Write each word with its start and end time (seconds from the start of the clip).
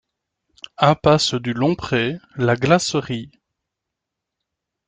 Impasse 0.79 1.35
du 1.35 1.53
Long 1.53 1.75
Pré, 1.75 2.17
La 2.35 2.55
Glacerie 2.55 3.29